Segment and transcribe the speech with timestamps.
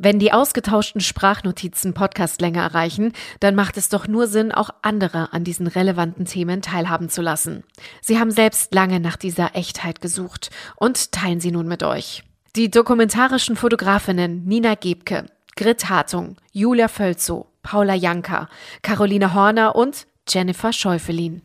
[0.00, 5.42] Wenn die ausgetauschten Sprachnotizen Podcastlänge erreichen, dann macht es doch nur Sinn, auch andere an
[5.42, 7.64] diesen relevanten Themen teilhaben zu lassen.
[8.00, 12.22] Sie haben selbst lange nach dieser Echtheit gesucht und teilen sie nun mit euch.
[12.54, 15.26] Die dokumentarischen Fotografinnen Nina Gebke,
[15.56, 18.48] Grit Hartung, Julia Völzow, Paula Janka,
[18.82, 21.42] Caroline Horner und Jennifer Schäufelin.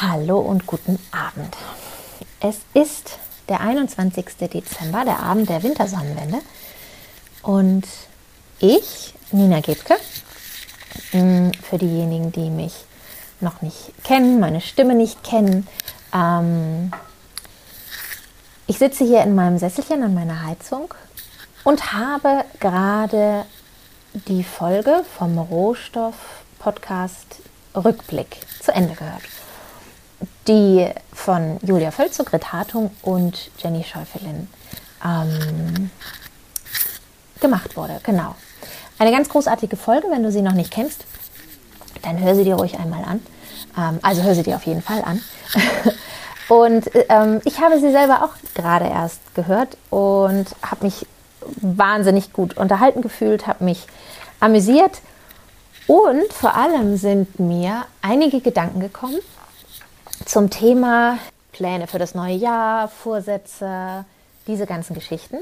[0.00, 1.54] Hallo und guten Abend.
[2.40, 3.18] Es ist
[3.48, 4.26] der 21.
[4.52, 6.40] Dezember, der Abend der Wintersonnenwende.
[7.42, 7.84] Und
[8.58, 9.94] ich, Nina Gebke,
[11.12, 12.74] mm, für diejenigen, die mich
[13.40, 15.66] noch nicht kennen, meine Stimme nicht kennen,
[16.14, 16.92] ähm,
[18.66, 20.94] ich sitze hier in meinem Sesselchen an meiner Heizung
[21.64, 23.44] und habe gerade
[24.12, 27.42] die Folge vom Rohstoff-Podcast
[27.74, 29.22] Rückblick zu Ende gehört
[30.48, 34.48] die von Julia Völzog, Grit Hartung und Jenny Schäufelin
[35.04, 35.90] ähm,
[37.40, 38.00] gemacht wurde.
[38.02, 38.34] Genau.
[38.98, 41.04] Eine ganz großartige Folge, wenn du sie noch nicht kennst,
[42.02, 43.20] dann hör sie dir ruhig einmal an.
[43.76, 45.20] Ähm, also hör sie dir auf jeden Fall an.
[46.48, 51.06] und ähm, ich habe sie selber auch gerade erst gehört und habe mich
[51.56, 53.86] wahnsinnig gut unterhalten gefühlt, habe mich
[54.40, 55.00] amüsiert
[55.86, 59.18] und vor allem sind mir einige Gedanken gekommen,
[60.24, 61.18] zum Thema
[61.52, 64.04] Pläne für das neue Jahr, Vorsätze,
[64.46, 65.38] diese ganzen Geschichten,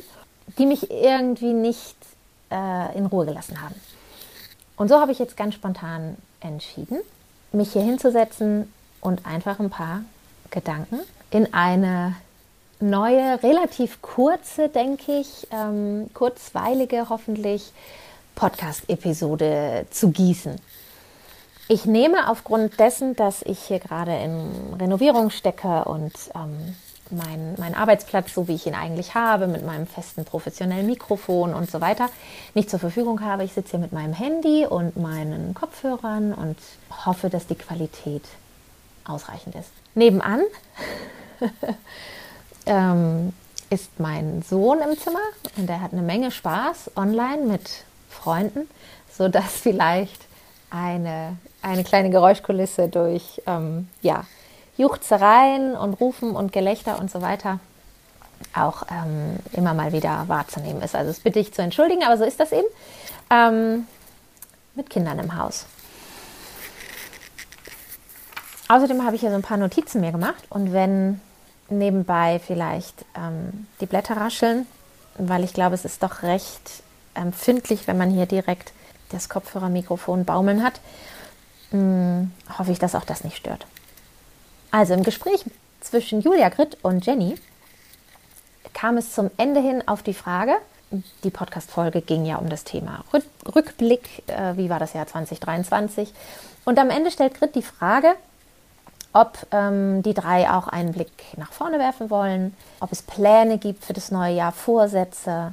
[0.59, 1.97] die mich irgendwie nicht
[2.51, 3.75] äh, in Ruhe gelassen haben.
[4.77, 6.99] Und so habe ich jetzt ganz spontan entschieden,
[7.53, 10.03] mich hier hinzusetzen und einfach ein paar
[10.51, 12.17] Gedanken in eine
[12.81, 17.73] neue, relativ kurze, denke ich, ähm, kurzweilige hoffentlich
[18.35, 20.57] Podcast-Episode zu gießen.
[21.73, 26.75] Ich nehme aufgrund dessen, dass ich hier gerade in Renovierung stecke und ähm,
[27.13, 31.71] mein, mein Arbeitsplatz, so wie ich ihn eigentlich habe, mit meinem festen professionellen Mikrofon und
[31.71, 32.09] so weiter,
[32.55, 33.45] nicht zur Verfügung habe.
[33.45, 36.57] Ich sitze hier mit meinem Handy und meinen Kopfhörern und
[37.07, 38.25] hoffe, dass die Qualität
[39.05, 39.71] ausreichend ist.
[39.95, 40.43] Nebenan
[42.67, 43.33] ähm,
[43.71, 45.21] ist mein Sohn im Zimmer
[45.57, 48.69] und er hat eine Menge Spaß online mit Freunden,
[49.17, 50.30] sodass vielleicht
[50.71, 54.25] eine, eine kleine Geräuschkulisse durch ähm, ja,
[54.77, 57.61] Juchzereien und Rufen und Gelächter und so weiter
[58.55, 60.95] auch ähm, immer mal wieder wahrzunehmen ist.
[60.95, 62.67] Also das bitte ich zu entschuldigen, aber so ist das eben
[63.31, 63.87] ähm,
[64.75, 65.67] mit Kindern im Haus.
[68.69, 71.21] Außerdem habe ich hier so ein paar Notizen mir gemacht und wenn
[71.69, 74.67] nebenbei vielleicht ähm, die Blätter rascheln,
[75.19, 76.83] weil ich glaube, es ist doch recht
[77.15, 78.73] empfindlich, wenn man hier direkt
[79.11, 80.81] das Kopfhörermikrofon baumeln hat,
[81.71, 83.67] hm, hoffe ich, dass auch das nicht stört.
[84.71, 85.45] Also im Gespräch
[85.81, 87.37] zwischen Julia Gritt und Jenny
[88.73, 90.55] kam es zum Ende hin auf die Frage,
[91.23, 93.05] die Podcast-Folge ging ja um das Thema
[93.55, 96.13] Rückblick, äh, wie war das Jahr 2023?
[96.65, 98.15] Und am Ende stellt Grit die Frage,
[99.13, 103.85] ob ähm, die drei auch einen Blick nach vorne werfen wollen, ob es Pläne gibt
[103.85, 105.53] für das neue Jahr, Vorsätze.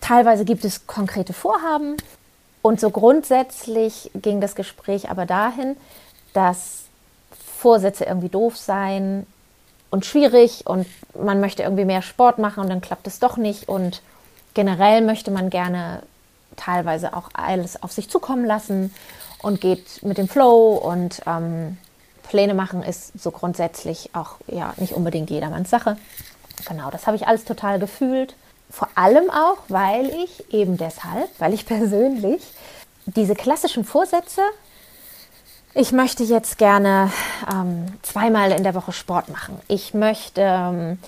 [0.00, 1.96] Teilweise gibt es konkrete Vorhaben,
[2.66, 5.76] und so grundsätzlich ging das Gespräch aber dahin,
[6.32, 6.86] dass
[7.58, 9.24] Vorsätze irgendwie doof seien
[9.90, 10.84] und schwierig und
[11.14, 13.68] man möchte irgendwie mehr Sport machen und dann klappt es doch nicht.
[13.68, 14.02] Und
[14.54, 16.02] generell möchte man gerne
[16.56, 18.92] teilweise auch alles auf sich zukommen lassen
[19.42, 20.74] und geht mit dem Flow.
[20.74, 21.78] Und ähm,
[22.24, 25.98] Pläne machen ist so grundsätzlich auch ja nicht unbedingt jedermanns Sache.
[26.68, 28.34] Genau, das habe ich alles total gefühlt
[28.70, 32.42] vor allem auch, weil ich eben deshalb, weil ich persönlich
[33.06, 34.42] diese klassischen Vorsätze,
[35.74, 37.12] ich möchte jetzt gerne
[37.52, 39.60] ähm, zweimal in der Woche Sport machen.
[39.68, 40.98] Ich möchte ähm,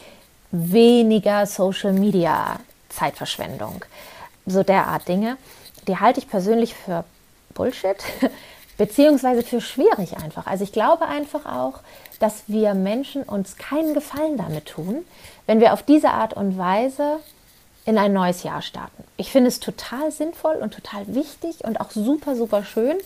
[0.51, 3.85] weniger Social Media Zeitverschwendung.
[4.47, 5.37] So derart Dinge.
[5.87, 7.05] Die halte ich persönlich für
[7.55, 7.97] Bullshit,
[8.77, 10.47] beziehungsweise für schwierig einfach.
[10.47, 11.81] Also ich glaube einfach auch,
[12.21, 15.05] dass wir Menschen uns keinen Gefallen damit tun,
[15.47, 17.21] wenn wir auf diese Art und Weise
[17.89, 19.03] in ein neues Jahr starten.
[19.17, 22.99] Ich finde es total sinnvoll und total wichtig und auch super, super schön,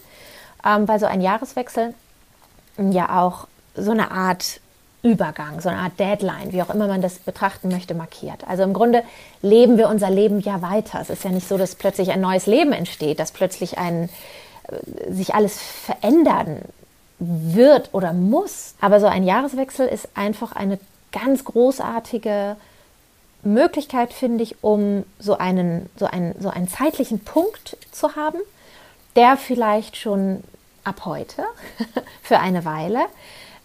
[0.67, 1.95] ähm, weil so ein Jahreswechsel
[2.77, 3.47] ja auch
[3.77, 4.61] so eine Art
[5.05, 8.43] Übergang, so eine Art Deadline, wie auch immer man das betrachten möchte, markiert.
[8.49, 9.05] Also im Grunde
[9.41, 11.01] leben wir unser Leben ja weiter.
[11.01, 14.09] Es ist ja nicht so, dass plötzlich ein neues Leben entsteht, dass plötzlich ein,
[14.67, 16.63] äh, sich alles verändern
[17.21, 18.75] wird oder muss.
[18.81, 20.81] Aber so ein Jahreswechsel ist einfach eine
[21.13, 22.57] ganz großartige
[23.43, 28.39] Möglichkeit, finde ich, um so einen, so, einen, so einen zeitlichen Punkt zu haben,
[29.17, 30.45] der vielleicht schon
[30.85, 31.45] ab heute
[32.23, 33.01] für eine Weile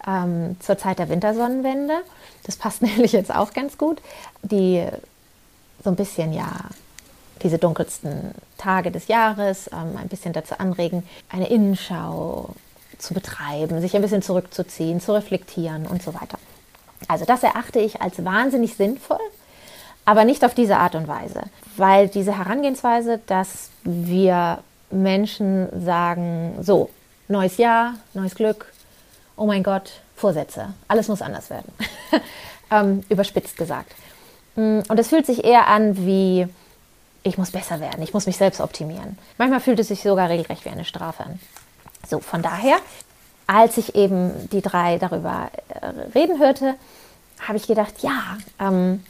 [0.08, 1.96] ähm, zur Zeit der Wintersonnenwende.
[2.44, 4.02] Das passt nämlich jetzt auch ganz gut.
[4.42, 4.86] Die
[5.84, 6.52] so ein bisschen ja
[7.44, 12.56] diese dunkelsten Tage des Jahres ähm, ein bisschen dazu anregen, eine Innenschau
[12.98, 16.40] zu betreiben, sich ein bisschen zurückzuziehen, zu reflektieren und so weiter.
[17.08, 19.20] Also das erachte ich als wahnsinnig sinnvoll,
[20.08, 21.42] aber nicht auf diese Art und Weise,
[21.76, 24.60] weil diese Herangehensweise, dass wir
[24.90, 26.90] Menschen sagen, so,
[27.28, 28.72] neues Jahr, neues Glück,
[29.36, 31.70] oh mein Gott, Vorsätze, alles muss anders werden,
[32.72, 33.94] ähm, überspitzt gesagt.
[34.56, 36.48] Mm, und es fühlt sich eher an wie,
[37.24, 39.18] ich muss besser werden, ich muss mich selbst optimieren.
[39.38, 41.40] Manchmal fühlt es sich sogar regelrecht wie eine Strafe an.
[42.08, 42.78] So, von daher,
[43.46, 46.76] als ich eben die drei darüber äh, reden hörte,
[47.46, 49.04] habe ich gedacht, ja, ähm,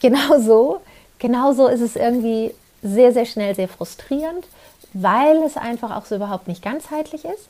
[0.00, 0.80] genau so,
[1.18, 4.46] genau so ist es irgendwie sehr, sehr schnell sehr frustrierend,
[4.92, 7.48] weil es einfach auch so überhaupt nicht ganzheitlich ist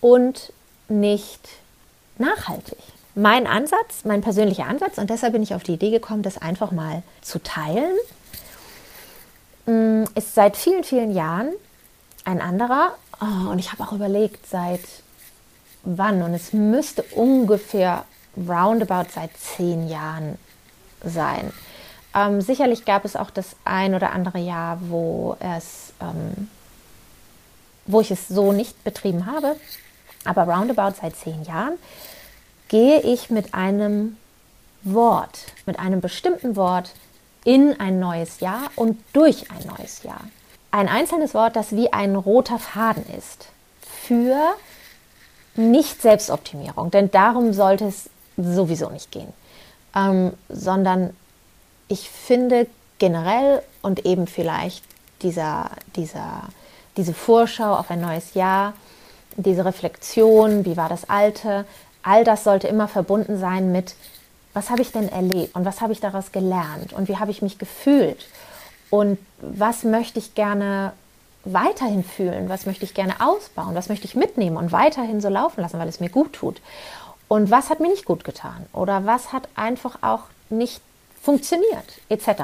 [0.00, 0.52] und
[0.88, 1.48] nicht
[2.18, 2.78] nachhaltig.
[3.14, 6.70] Mein Ansatz, mein persönlicher Ansatz, und deshalb bin ich auf die Idee gekommen, das einfach
[6.70, 7.94] mal zu teilen,
[9.66, 11.50] mm, ist seit vielen, vielen Jahren
[12.24, 12.94] ein anderer.
[13.20, 14.80] Oh, und ich habe auch überlegt, seit
[15.82, 16.22] wann.
[16.22, 18.04] Und es müsste ungefähr
[18.36, 20.38] roundabout seit zehn Jahren
[21.02, 21.52] sein.
[22.14, 26.48] Ähm, sicherlich gab es auch das ein oder andere Jahr, wo es, ähm,
[27.86, 29.56] wo ich es so nicht betrieben habe.
[30.24, 31.78] Aber roundabout seit zehn Jahren
[32.68, 34.16] gehe ich mit einem
[34.82, 36.92] Wort, mit einem bestimmten Wort
[37.44, 40.20] in ein neues Jahr und durch ein neues Jahr.
[40.70, 43.48] Ein einzelnes Wort, das wie ein roter Faden ist
[43.84, 44.38] für
[45.56, 49.32] nicht Selbstoptimierung, denn darum sollte es sowieso nicht gehen,
[49.96, 51.16] ähm, sondern
[51.88, 52.66] ich finde
[52.98, 54.84] generell und eben vielleicht
[55.22, 56.42] dieser, dieser,
[56.96, 58.74] diese Vorschau auf ein neues Jahr,
[59.36, 61.64] diese Reflexion, wie war das Alte,
[62.02, 63.94] all das sollte immer verbunden sein mit,
[64.52, 67.42] was habe ich denn erlebt und was habe ich daraus gelernt und wie habe ich
[67.42, 68.26] mich gefühlt
[68.90, 70.92] und was möchte ich gerne
[71.44, 75.60] weiterhin fühlen, was möchte ich gerne ausbauen, was möchte ich mitnehmen und weiterhin so laufen
[75.60, 76.60] lassen, weil es mir gut tut.
[77.28, 80.80] Und was hat mir nicht gut getan oder was hat einfach auch nicht
[81.22, 82.42] funktioniert, etc.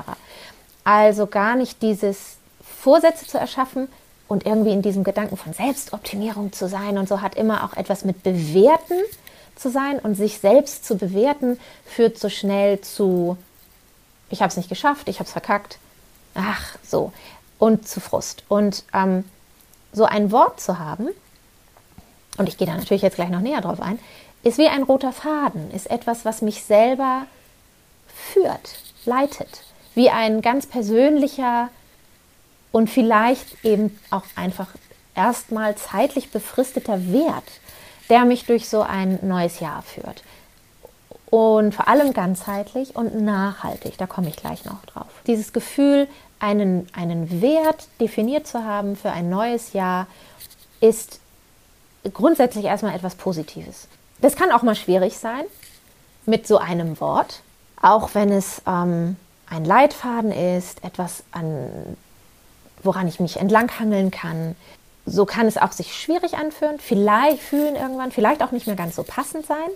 [0.85, 2.37] Also gar nicht dieses
[2.81, 3.89] Vorsätze zu erschaffen
[4.29, 8.05] und irgendwie in diesem Gedanken von Selbstoptimierung zu sein und so hat immer auch etwas
[8.05, 8.99] mit Bewerten
[9.57, 13.37] zu sein und sich selbst zu bewerten führt so schnell zu
[14.31, 15.79] ich habe es nicht geschafft, ich habe es verkackt,
[16.35, 17.13] ach so.
[17.59, 18.43] Und zu Frust.
[18.49, 19.25] Und ähm,
[19.93, 21.09] so ein Wort zu haben
[22.37, 23.99] und ich gehe da natürlich jetzt gleich noch näher drauf ein,
[24.43, 27.27] ist wie ein roter Faden, ist etwas, was mich selber
[28.33, 29.63] führt, leitet,
[29.95, 31.69] wie ein ganz persönlicher
[32.73, 34.69] und vielleicht eben auch einfach
[35.15, 37.45] erstmal zeitlich befristeter Wert,
[38.11, 40.23] der mich durch so ein neues Jahr führt.
[41.31, 45.09] Und vor allem ganzheitlich und nachhaltig, da komme ich gleich noch drauf.
[45.27, 50.07] Dieses Gefühl, einen, einen Wert definiert zu haben für ein neues Jahr,
[50.81, 51.21] ist
[52.13, 53.89] grundsätzlich erstmal etwas Positives.
[54.21, 55.45] Das kann auch mal schwierig sein
[56.27, 57.41] mit so einem Wort,
[57.85, 59.17] auch wenn es ähm,
[59.47, 61.69] ein Leitfaden ist, etwas, an,
[62.83, 64.57] woran ich mich entlanghangeln kann.
[65.05, 68.97] So kann es auch sich schwierig anfühlen, vielleicht fühlen irgendwann, vielleicht auch nicht mehr ganz
[68.97, 69.69] so passend sein.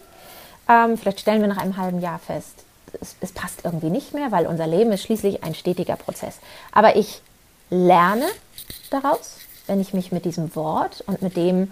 [0.70, 2.64] Ähm, vielleicht stellen wir nach einem halben Jahr fest,
[2.99, 6.38] es, es passt irgendwie nicht mehr, weil unser Leben ist schließlich ein stetiger Prozess.
[6.72, 7.20] Aber ich
[7.69, 8.24] lerne
[8.88, 9.36] daraus,
[9.67, 11.70] wenn ich mich mit diesem Wort und mit dem,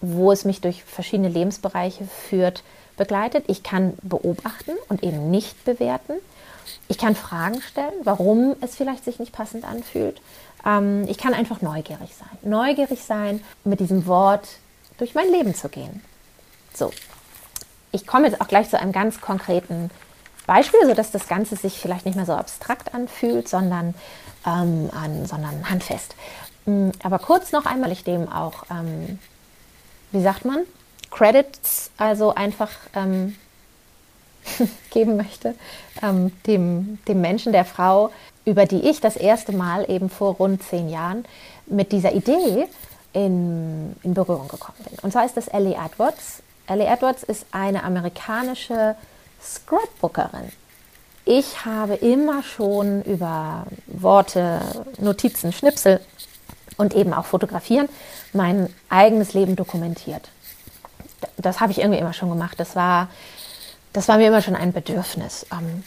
[0.00, 2.64] wo es mich durch verschiedene Lebensbereiche führt,
[2.98, 3.44] begleitet.
[3.48, 6.14] Ich kann beobachten und eben nicht bewerten.
[6.88, 10.20] Ich kann Fragen stellen, warum es vielleicht sich nicht passend anfühlt.
[10.66, 12.38] Ähm, ich kann einfach neugierig sein.
[12.42, 14.48] Neugierig sein, mit diesem Wort
[14.98, 16.02] durch mein Leben zu gehen.
[16.74, 16.90] So,
[17.92, 19.90] ich komme jetzt auch gleich zu einem ganz konkreten
[20.46, 23.94] Beispiel, sodass das Ganze sich vielleicht nicht mehr so abstrakt anfühlt, sondern,
[24.46, 26.14] ähm, an, sondern handfest.
[26.66, 29.18] Mm, aber kurz noch einmal, ich dem auch, ähm,
[30.10, 30.60] wie sagt man,
[31.10, 33.36] Credits also einfach ähm,
[34.90, 35.54] geben möchte,
[36.02, 38.10] ähm, dem, dem Menschen, der Frau,
[38.44, 41.24] über die ich das erste Mal eben vor rund zehn Jahren
[41.66, 42.66] mit dieser Idee
[43.12, 44.98] in, in Berührung gekommen bin.
[45.02, 46.42] Und zwar ist das Ellie Edwards.
[46.66, 48.94] Ellie Edwards ist eine amerikanische
[49.42, 50.52] Scrapbookerin.
[51.24, 54.60] Ich habe immer schon über Worte,
[54.98, 56.00] Notizen, Schnipsel
[56.78, 57.88] und eben auch Fotografieren
[58.32, 60.30] mein eigenes Leben dokumentiert
[61.36, 62.58] das habe ich irgendwie immer schon gemacht.
[62.58, 63.08] Das war,
[63.92, 65.46] das war mir immer schon ein Bedürfnis.
[65.52, 65.82] Ähm,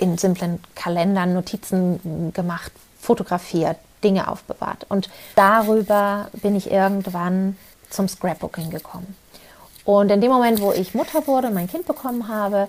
[0.00, 4.86] in simplen Kalendern Notizen gemacht, fotografiert, Dinge aufbewahrt.
[4.88, 7.56] Und darüber bin ich irgendwann
[7.90, 9.14] zum Scrapbooking gekommen.
[9.84, 12.68] Und in dem Moment, wo ich Mutter wurde, mein Kind bekommen habe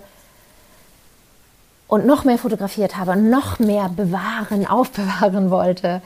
[1.88, 6.02] und noch mehr fotografiert habe, noch mehr bewahren, aufbewahren wollte,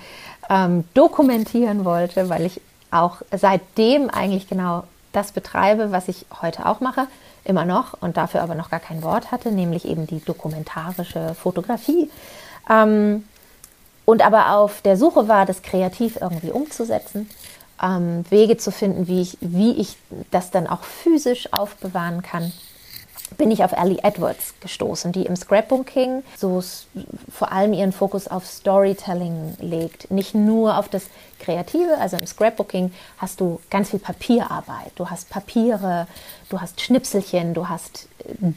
[0.48, 4.84] ähm, dokumentieren wollte, weil ich auch seitdem eigentlich genau
[5.16, 7.06] das betreibe, was ich heute auch mache,
[7.44, 12.10] immer noch und dafür aber noch gar kein Wort hatte, nämlich eben die dokumentarische Fotografie.
[12.68, 13.24] Ähm,
[14.04, 17.28] und aber auf der Suche war, das kreativ irgendwie umzusetzen,
[17.82, 19.96] ähm, Wege zu finden, wie ich, wie ich
[20.30, 22.52] das dann auch physisch aufbewahren kann
[23.36, 26.62] bin ich auf Ellie Edwards gestoßen, die im Scrapbooking so
[27.30, 30.10] vor allem ihren Fokus auf Storytelling legt.
[30.10, 31.04] Nicht nur auf das
[31.38, 34.92] Kreative, also im Scrapbooking hast du ganz viel Papierarbeit.
[34.94, 36.06] Du hast Papiere,
[36.48, 38.52] du hast Schnipselchen, du hast äh,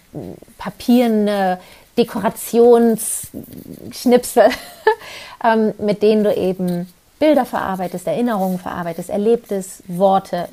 [0.57, 1.59] papierne
[1.97, 4.49] Dekorationsschnipsel,
[5.43, 6.87] ähm, mit denen du eben
[7.19, 10.47] Bilder verarbeitest, Erinnerungen verarbeitest, Erlebtes, Worte,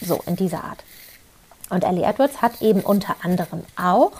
[0.00, 0.82] so in dieser Art.
[1.70, 4.12] Und Ellie Edwards hat eben unter anderem auch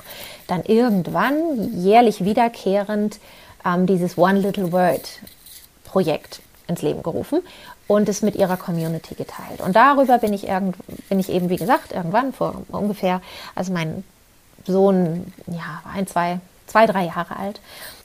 [0.46, 3.18] dann irgendwann jährlich wiederkehrend
[3.64, 5.20] ähm, dieses One Little Word
[5.84, 7.40] Projekt ins Leben gerufen
[7.86, 9.60] und es mit ihrer Community geteilt.
[9.60, 10.76] Und darüber bin ich, irgend,
[11.08, 13.22] bin ich eben, wie gesagt, irgendwann vor ungefähr,
[13.54, 14.04] also mein
[14.66, 17.60] Sohn, ja, ein, zwei, zwei, drei Jahre alt,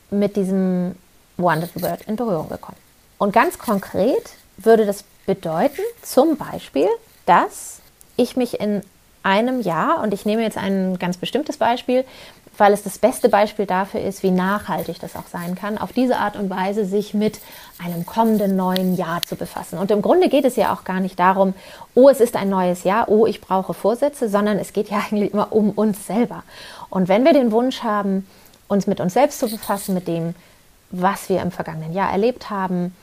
[0.09, 0.95] mit diesem
[1.38, 2.77] One Little Word in Berührung gekommen.
[3.17, 6.88] Und ganz konkret würde das bedeuten, zum Beispiel,
[7.25, 7.79] dass
[8.15, 8.81] ich mich in
[9.24, 12.06] einem Jahr, und ich nehme jetzt ein ganz bestimmtes Beispiel,
[12.58, 16.18] weil es das beste Beispiel dafür ist, wie nachhaltig das auch sein kann, auf diese
[16.18, 17.39] Art und Weise sich mit
[17.84, 19.80] einem kommenden neuen Jahr zu befassen.
[19.80, 21.56] Und im Grunde geht es ja auch gar nicht darum,
[21.96, 25.34] oh, es ist ein neues Jahr, oh, ich brauche Vorsätze, sondern es geht ja eigentlich
[25.34, 26.44] immer um uns selber.
[26.89, 28.27] Und wenn wir den Wunsch haben,
[28.68, 30.36] uns mit uns selbst zu befassen, mit dem,
[30.92, 32.96] was wir im vergangenen Jahr erlebt haben,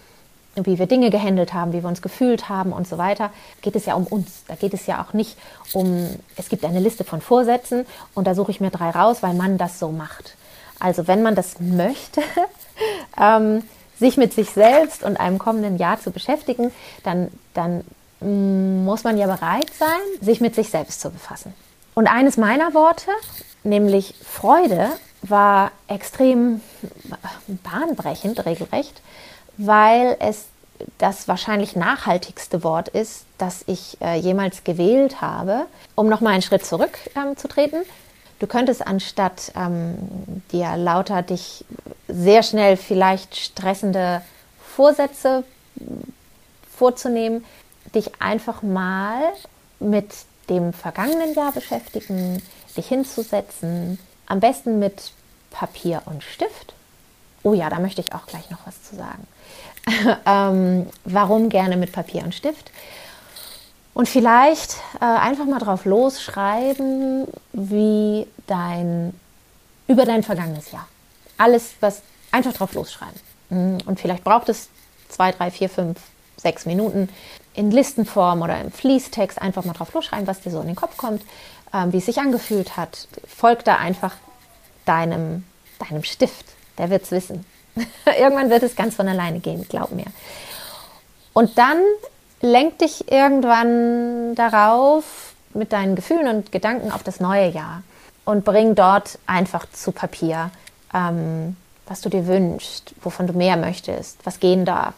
[0.67, 3.31] wie wir Dinge gehandelt haben, wie wir uns gefühlt haben und so weiter,
[3.63, 4.45] geht es ja um uns.
[4.49, 5.37] Da geht es ja auch nicht
[5.73, 9.35] um, es gibt eine Liste von Vorsätzen und da suche ich mir drei raus, weil
[9.35, 10.37] man das so macht.
[10.79, 12.23] Also wenn man das möchte,
[13.21, 13.63] ähm,
[13.99, 16.73] sich mit sich selbst und einem kommenden Jahr zu beschäftigen,
[17.05, 17.85] dann, dann
[18.21, 21.53] mm, muss man ja bereit sein, sich mit sich selbst zu befassen.
[21.95, 23.11] Und eines meiner Worte,
[23.63, 24.89] nämlich Freude,
[25.23, 26.63] war extrem
[27.47, 29.03] bahnbrechend, regelrecht
[29.61, 30.47] weil es
[30.97, 35.67] das wahrscheinlich nachhaltigste Wort ist, das ich äh, jemals gewählt habe.
[35.95, 37.89] Um nochmal einen Schritt zurückzutreten, ähm,
[38.39, 41.65] du könntest anstatt ähm, dir lauter dich
[42.09, 44.23] sehr schnell vielleicht stressende
[44.75, 45.45] Vorsätze
[46.75, 47.45] vorzunehmen,
[47.95, 49.21] dich einfach mal
[49.79, 50.11] mit
[50.49, 52.43] dem vergangenen Jahr beschäftigen,
[52.77, 55.13] dich hinzusetzen, am besten mit
[55.51, 56.73] Papier und Stift.
[57.43, 59.27] Oh ja, da möchte ich auch gleich noch was zu sagen.
[60.27, 62.71] ähm, warum gerne mit Papier und Stift?
[63.95, 69.13] Und vielleicht äh, einfach mal drauf losschreiben, wie dein,
[69.89, 70.89] über dein vergangenes Jahr.
[71.37, 73.21] Alles, was, einfach drauf losschreiben.
[73.51, 73.79] Mhm.
[73.87, 74.69] Und vielleicht braucht es
[75.09, 75.99] zwei, drei, vier, fünf,
[76.37, 77.09] sechs Minuten
[77.55, 80.97] in Listenform oder im Fließtext einfach mal drauf losschreiben, was dir so in den Kopf
[80.97, 81.23] kommt,
[81.75, 83.09] ähm, wie es sich angefühlt hat.
[83.27, 84.15] Folg da einfach
[84.87, 85.45] deinem,
[85.79, 86.47] deinem Stift.
[86.79, 87.45] Der wird es wissen.
[88.19, 90.07] Irgendwann wird es ganz von alleine gehen, glaub mir.
[91.33, 91.79] Und dann
[92.41, 97.83] lenk dich irgendwann darauf mit deinen Gefühlen und Gedanken auf das neue Jahr
[98.25, 100.51] und bring dort einfach zu Papier,
[100.95, 101.57] ähm,
[101.87, 104.95] was du dir wünschst, wovon du mehr möchtest, was gehen darf,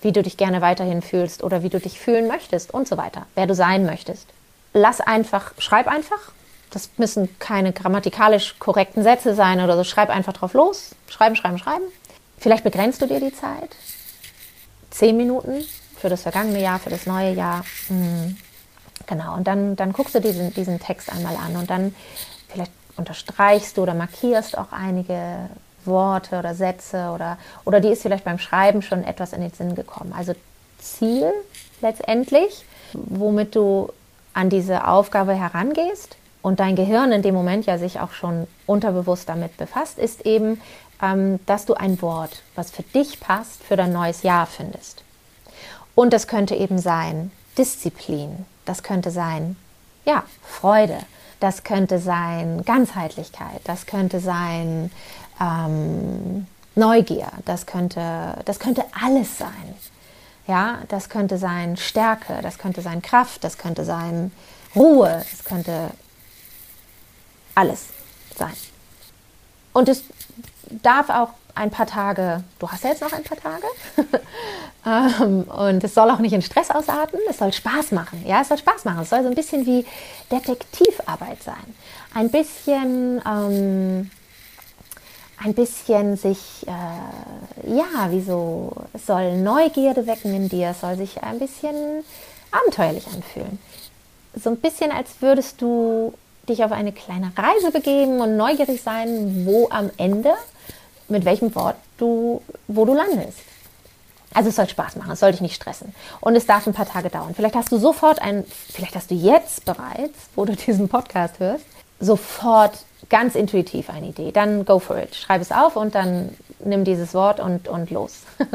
[0.00, 3.26] wie du dich gerne weiterhin fühlst oder wie du dich fühlen möchtest und so weiter,
[3.34, 4.26] wer du sein möchtest.
[4.72, 6.32] Lass einfach, schreib einfach.
[6.70, 9.84] Das müssen keine grammatikalisch korrekten Sätze sein oder so.
[9.84, 10.94] Schreib einfach drauf los.
[11.08, 11.84] Schreiben, schreiben, schreiben.
[12.38, 13.70] Vielleicht begrenzt du dir die Zeit.
[14.90, 15.64] Zehn Minuten
[15.96, 17.64] für das vergangene Jahr, für das neue Jahr.
[17.88, 18.36] Mhm.
[19.06, 21.94] Genau, und dann, dann guckst du diesen, diesen Text einmal an und dann
[22.48, 25.48] vielleicht unterstreichst du oder markierst auch einige
[25.84, 29.74] Worte oder Sätze oder, oder die ist vielleicht beim Schreiben schon etwas in den Sinn
[29.74, 30.12] gekommen.
[30.16, 30.34] Also
[30.78, 31.32] Ziel
[31.80, 33.92] letztendlich, womit du
[34.32, 39.28] an diese Aufgabe herangehst und dein Gehirn in dem Moment ja sich auch schon unterbewusst
[39.28, 40.60] damit befasst, ist eben
[41.02, 45.02] ähm, dass du ein Wort, was für dich passt, für dein neues Jahr findest.
[45.94, 49.56] Und das könnte eben sein Disziplin, das könnte sein,
[50.04, 50.98] ja, Freude,
[51.40, 54.90] das könnte sein Ganzheitlichkeit, das könnte sein
[55.40, 59.74] ähm, Neugier, das könnte, das könnte alles sein.
[60.46, 64.30] Ja, das könnte sein Stärke, das könnte sein Kraft, das könnte sein
[64.76, 65.90] Ruhe, das könnte
[67.54, 67.86] alles
[68.36, 68.52] sein.
[69.72, 70.04] Und es
[70.82, 73.66] darf auch ein paar Tage, du hast ja jetzt noch ein paar Tage,
[75.24, 78.22] ähm, und es soll auch nicht in Stress ausarten, es soll Spaß machen.
[78.26, 79.00] Ja, es soll Spaß machen.
[79.02, 79.86] Es soll so ein bisschen wie
[80.30, 81.74] Detektivarbeit sein.
[82.14, 84.10] Ein bisschen, ähm,
[85.42, 90.96] ein bisschen sich, äh, ja, wie so, es soll Neugierde wecken in dir, es soll
[90.96, 92.04] sich ein bisschen
[92.50, 93.58] abenteuerlich anfühlen.
[94.34, 96.12] So ein bisschen, als würdest du
[96.48, 100.34] dich auf eine kleine Reise begeben und neugierig sein, wo am Ende,
[101.08, 103.38] mit welchem Wort du, wo du landest.
[104.34, 105.94] Also es soll Spaß machen, es soll dich nicht stressen.
[106.20, 107.34] Und es darf ein paar Tage dauern.
[107.34, 111.64] Vielleicht hast du sofort ein, vielleicht hast du jetzt bereits, wo du diesen Podcast hörst,
[112.00, 114.32] sofort ganz intuitiv eine Idee.
[114.32, 115.14] Dann go for it.
[115.14, 118.22] Schreib es auf und dann nimm dieses Wort und, und los.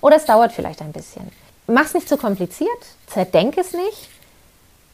[0.00, 1.30] Oder es dauert vielleicht ein bisschen.
[1.66, 2.68] Mach es nicht zu kompliziert,
[3.06, 4.08] zerdenk es nicht.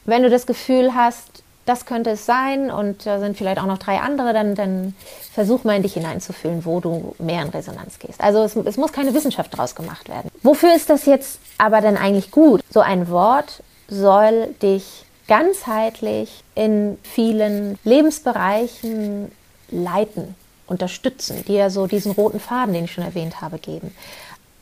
[0.03, 3.79] Wenn du das Gefühl hast, das könnte es sein und da sind vielleicht auch noch
[3.79, 4.95] drei andere, dann, dann
[5.33, 8.21] versuch mal in dich hineinzufühlen, wo du mehr in Resonanz gehst.
[8.21, 10.29] Also es, es muss keine Wissenschaft draus gemacht werden.
[10.43, 12.61] Wofür ist das jetzt aber denn eigentlich gut?
[12.69, 19.31] So ein Wort soll dich ganzheitlich in vielen Lebensbereichen
[19.69, 20.35] leiten,
[20.67, 23.95] unterstützen, dir so diesen roten Faden, den ich schon erwähnt habe, geben.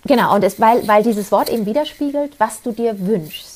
[0.06, 3.53] Genau, und es, weil, weil dieses Wort eben widerspiegelt, was du dir wünschst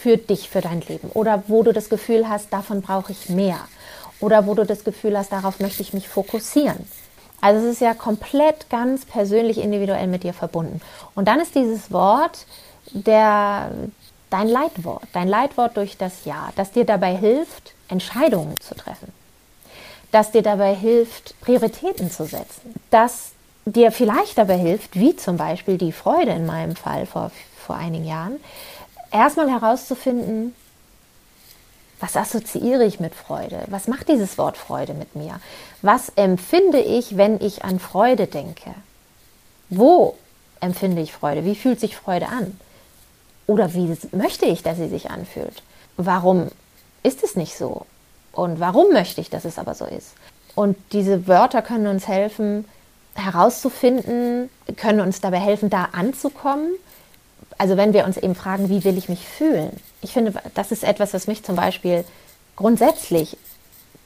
[0.00, 1.10] für dich, für dein Leben.
[1.14, 3.58] Oder wo du das Gefühl hast, davon brauche ich mehr.
[4.20, 6.86] Oder wo du das Gefühl hast, darauf möchte ich mich fokussieren.
[7.40, 10.80] Also es ist ja komplett ganz persönlich, individuell mit dir verbunden.
[11.14, 12.46] Und dann ist dieses Wort
[12.92, 13.70] der,
[14.30, 19.12] dein Leitwort, dein Leitwort durch das Jahr, das dir dabei hilft, Entscheidungen zu treffen,
[20.10, 23.30] das dir dabei hilft, Prioritäten zu setzen, das
[23.64, 28.06] dir vielleicht dabei hilft, wie zum Beispiel die Freude in meinem Fall vor, vor einigen
[28.06, 28.36] Jahren,
[29.10, 30.54] erstmal herauszufinden,
[32.00, 33.64] was assoziiere ich mit Freude?
[33.66, 35.40] Was macht dieses Wort Freude mit mir?
[35.82, 38.74] Was empfinde ich, wenn ich an Freude denke?
[39.68, 40.16] Wo
[40.60, 41.44] empfinde ich Freude?
[41.44, 42.58] Wie fühlt sich Freude an?
[43.46, 45.62] Oder wie möchte ich, dass sie sich anfühlt?
[45.96, 46.48] Warum
[47.02, 47.86] ist es nicht so?
[48.32, 50.12] Und warum möchte ich, dass es aber so ist?
[50.54, 52.64] Und diese Wörter können uns helfen,
[53.14, 56.70] herauszufinden, können uns dabei helfen, da anzukommen.
[57.58, 59.78] Also wenn wir uns eben fragen, wie will ich mich fühlen?
[60.00, 62.04] Ich finde, das ist etwas, was mich zum Beispiel
[62.56, 63.36] grundsätzlich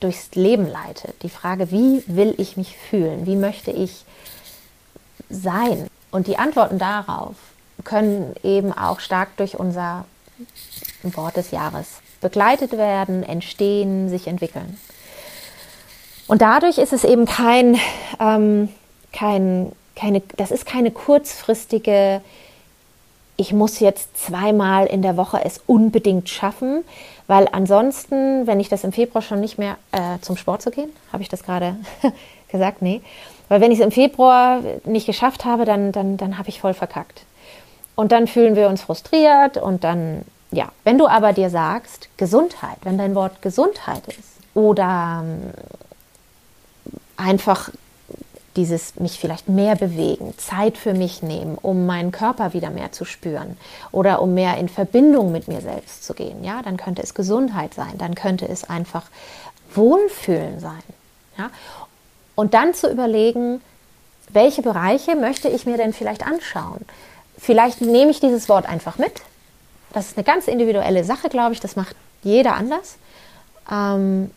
[0.01, 1.23] durchs Leben leitet.
[1.23, 3.27] Die Frage, wie will ich mich fühlen?
[3.27, 4.05] Wie möchte ich
[5.31, 5.87] sein?
[6.11, 7.35] Und die Antworten darauf
[7.85, 10.05] können eben auch stark durch unser
[11.03, 14.79] Wort des Jahres begleitet werden, entstehen, sich entwickeln.
[16.27, 17.79] Und dadurch ist es eben kein,
[18.21, 18.69] ähm,
[19.13, 22.23] kein, keine, das ist keine kurzfristige,
[23.37, 26.85] ich muss jetzt zweimal in der Woche es unbedingt schaffen,
[27.27, 30.91] weil ansonsten, wenn ich das im Februar schon nicht mehr äh, zum Sport zu gehen,
[31.13, 31.77] habe ich das gerade
[32.49, 32.83] gesagt?
[32.83, 33.01] Nee.
[33.49, 36.75] Weil wenn ich es im Februar nicht geschafft habe, dann, dann, dann habe ich voll
[36.75, 37.23] verkackt.
[37.95, 42.79] Und dann fühlen wir uns frustriert und dann, ja, wenn du aber dir sagst, Gesundheit,
[42.83, 45.53] wenn dein Wort Gesundheit ist oder ähm,
[47.17, 47.71] einfach
[48.57, 53.05] dieses mich vielleicht mehr bewegen, Zeit für mich nehmen, um meinen Körper wieder mehr zu
[53.05, 53.57] spüren
[53.93, 57.75] oder um mehr in Verbindung mit mir selbst zu gehen, ja, dann könnte es Gesundheit
[57.75, 59.05] sein, dann könnte es einfach
[59.75, 60.83] Wohlfühlen sein,
[61.39, 61.51] ja.
[62.35, 63.61] Und dann zu überlegen,
[64.31, 66.81] welche Bereiche möchte ich mir denn vielleicht anschauen?
[67.39, 69.21] Vielleicht nehme ich dieses Wort einfach mit.
[69.93, 71.61] Das ist eine ganz individuelle Sache, glaube ich.
[71.61, 72.97] Das macht jeder anders.
[73.71, 74.31] Ähm,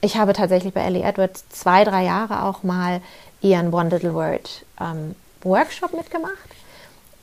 [0.00, 3.00] ich habe tatsächlich bei Ellie Edwards zwei, drei Jahre auch mal
[3.40, 6.32] ihren One Little Word ähm, Workshop mitgemacht,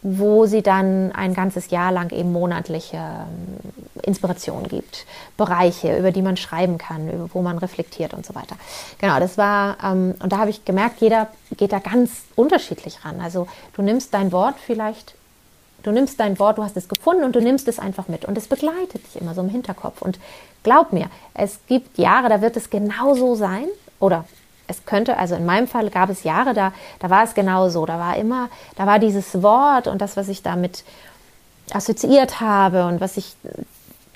[0.02, 3.60] wo sie dann ein ganzes Jahr lang eben monatliche ähm,
[4.02, 5.06] Inspirationen gibt,
[5.38, 8.56] Bereiche, über die man schreiben kann, über, wo man reflektiert und so weiter.
[9.00, 13.22] Genau, das war, ähm, und da habe ich gemerkt, jeder geht da ganz unterschiedlich ran.
[13.22, 15.16] Also du nimmst dein Wort vielleicht
[15.84, 18.26] Du nimmst dein Wort, du hast es gefunden und du nimmst es einfach mit.
[18.26, 20.02] Und es begleitet dich immer so im Hinterkopf.
[20.02, 20.18] Und
[20.64, 23.68] glaub mir, es gibt Jahre, da wird es genauso sein.
[24.00, 24.26] Oder
[24.68, 27.86] es könnte, also in meinem Fall gab es Jahre, da, da war es genauso.
[27.86, 30.86] Da war immer, da war dieses Wort und das, was ich damit
[31.74, 33.36] assoziiert habe und was ich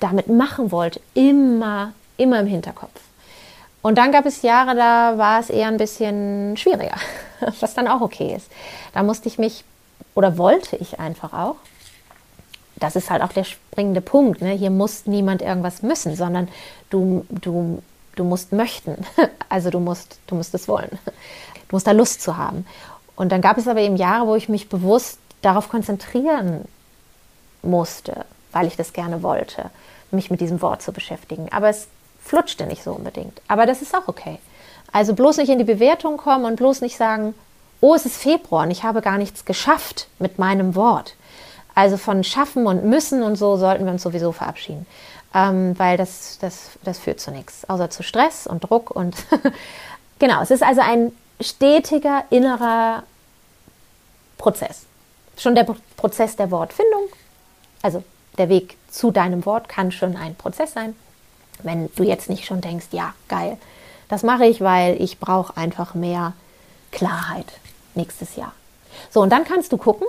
[0.00, 3.00] damit machen wollte, immer, immer im Hinterkopf.
[3.82, 6.96] Und dann gab es Jahre, da war es eher ein bisschen schwieriger,
[7.60, 8.50] was dann auch okay ist.
[8.92, 9.64] Da musste ich mich
[10.14, 11.56] oder wollte ich einfach auch.
[12.76, 14.40] Das ist halt auch der springende Punkt.
[14.40, 14.50] Ne?
[14.50, 16.48] Hier muss niemand irgendwas müssen, sondern
[16.90, 17.82] du, du,
[18.14, 18.96] du musst möchten.
[19.50, 20.90] Also du musst, du musst es wollen.
[21.68, 22.66] Du musst da Lust zu haben.
[23.16, 26.66] Und dann gab es aber eben Jahre, wo ich mich bewusst darauf konzentrieren
[27.62, 29.70] musste, weil ich das gerne wollte,
[30.10, 31.48] mich mit diesem Wort zu beschäftigen.
[31.50, 31.88] Aber es
[32.22, 33.40] flutschte nicht so unbedingt.
[33.48, 34.38] Aber das ist auch okay.
[34.92, 37.34] Also bloß nicht in die Bewertung kommen und bloß nicht sagen,
[37.80, 41.14] oh, es ist Februar und ich habe gar nichts geschafft mit meinem Wort.
[41.74, 44.86] Also von schaffen und müssen und so sollten wir uns sowieso verabschieden,
[45.32, 49.14] ähm, weil das, das, das führt zu nichts, außer zu Stress und Druck und
[50.18, 53.04] genau, es ist also ein stetiger innerer
[54.38, 54.86] Prozess.
[55.36, 57.02] Schon der Prozess der Wortfindung,
[57.82, 58.02] also
[58.38, 60.96] der Weg zu deinem Wort kann schon ein Prozess sein.
[61.62, 63.56] Wenn du jetzt nicht schon denkst, ja, geil,
[64.08, 66.32] das mache ich, weil ich brauche einfach mehr
[66.90, 67.46] Klarheit
[67.94, 68.52] nächstes Jahr.
[69.10, 70.06] So, und dann kannst du gucken,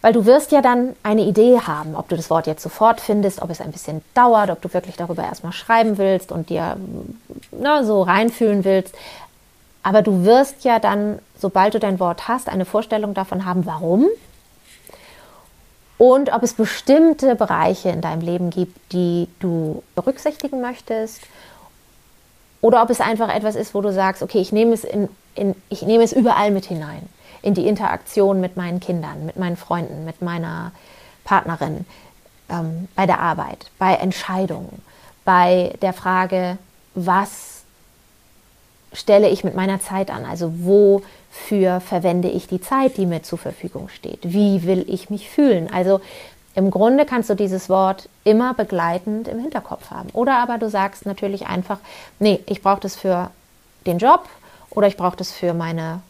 [0.00, 3.42] weil du wirst ja dann eine Idee haben, ob du das Wort jetzt sofort findest,
[3.42, 6.76] ob es ein bisschen dauert, ob du wirklich darüber erstmal schreiben willst und dir
[7.50, 8.94] na, so reinfühlen willst.
[9.82, 14.06] Aber du wirst ja dann, sobald du dein Wort hast, eine Vorstellung davon haben, warum
[15.98, 21.22] und ob es bestimmte Bereiche in deinem Leben gibt, die du berücksichtigen möchtest
[22.60, 25.54] oder ob es einfach etwas ist, wo du sagst, okay, ich nehme es, in, in,
[25.68, 27.08] ich nehme es überall mit hinein,
[27.42, 30.72] in die Interaktion mit meinen Kindern, mit meinen Freunden, mit meiner
[31.24, 31.86] Partnerin,
[32.48, 34.82] ähm, bei der Arbeit, bei Entscheidungen,
[35.24, 36.58] bei der Frage,
[36.94, 37.62] was
[38.92, 40.24] stelle ich mit meiner Zeit an?
[40.24, 44.20] Also wofür verwende ich die Zeit, die mir zur Verfügung steht?
[44.22, 45.72] Wie will ich mich fühlen?
[45.72, 46.00] Also
[46.54, 50.08] im Grunde kannst du dieses Wort immer begleitend im Hinterkopf haben.
[50.12, 51.78] Oder aber du sagst natürlich einfach,
[52.18, 53.30] nee, ich brauche das für
[53.86, 54.24] den Job
[54.70, 56.00] oder ich brauche das für meine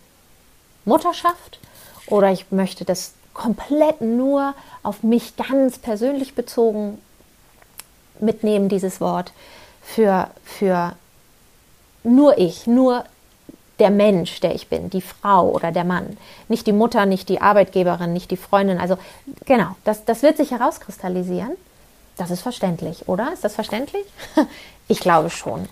[0.85, 1.59] Mutterschaft
[2.07, 6.99] oder ich möchte das komplett nur auf mich ganz persönlich bezogen
[8.21, 9.33] mitnehmen, dieses Wort,
[9.83, 10.95] für, für
[12.03, 13.05] nur ich, nur
[13.79, 16.17] der Mensch, der ich bin, die Frau oder der Mann,
[16.49, 18.79] nicht die Mutter, nicht die Arbeitgeberin, nicht die Freundin.
[18.79, 18.99] Also
[19.45, 21.53] genau, das, das wird sich herauskristallisieren.
[22.17, 23.33] Das ist verständlich, oder?
[23.33, 24.05] Ist das verständlich?
[24.89, 25.69] ich glaube schon.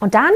[0.00, 0.32] Und dann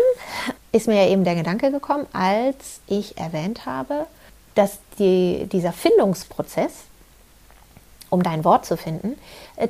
[0.72, 4.06] ist mir ja eben der Gedanke gekommen, als ich erwähnt habe,
[4.54, 6.72] dass die, dieser Findungsprozess,
[8.10, 9.18] um dein Wort zu finden,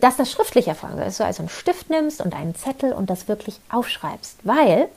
[0.00, 1.04] dass das schriftlich erfolgen soll.
[1.04, 4.38] Dass du also einen Stift nimmst und einen Zettel und das wirklich aufschreibst.
[4.42, 4.88] Weil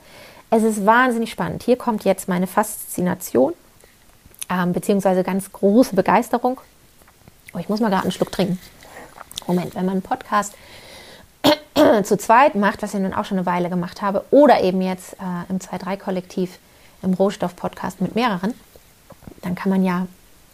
[0.50, 1.62] es ist wahnsinnig spannend.
[1.62, 3.54] Hier kommt jetzt meine Faszination,
[4.50, 6.60] ähm, beziehungsweise ganz große Begeisterung.
[7.54, 8.58] Oh, ich muss mal gerade einen Schluck trinken.
[9.46, 10.54] Moment, wenn man einen Podcast
[12.04, 15.14] zu zweit macht, was ich nun auch schon eine Weile gemacht habe, oder eben jetzt
[15.14, 16.58] äh, im 2-3-Kollektiv
[17.02, 18.54] im Rohstoff-Podcast mit mehreren,
[19.42, 20.06] dann kann man ja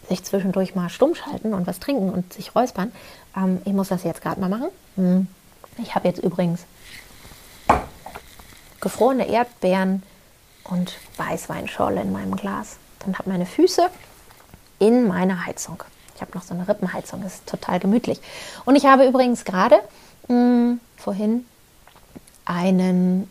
[0.09, 2.91] sich zwischendurch mal stumm schalten und was trinken und sich räuspern.
[3.35, 4.67] Ähm, ich muss das jetzt gerade mal machen.
[4.95, 5.27] Hm.
[5.77, 6.61] Ich habe jetzt übrigens
[8.79, 10.03] gefrorene Erdbeeren
[10.63, 12.77] und Weißweinschorle in meinem Glas.
[12.99, 13.89] Dann habe meine Füße
[14.79, 15.83] in meiner Heizung.
[16.15, 18.21] Ich habe noch so eine Rippenheizung, ist total gemütlich.
[18.63, 19.75] Und ich habe übrigens gerade
[20.27, 21.45] hm, vorhin
[22.45, 23.29] einen,